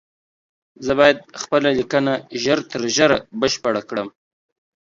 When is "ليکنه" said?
1.79-2.13